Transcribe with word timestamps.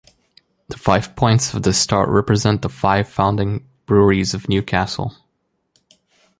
The 0.69 0.79
five 0.79 1.15
points 1.15 1.53
of 1.53 1.61
the 1.61 1.73
star 1.73 2.09
represent 2.11 2.63
the 2.63 2.69
five 2.69 3.07
founding 3.07 3.69
breweries 3.85 4.33
of 4.33 4.49
Newcastle. 4.49 5.15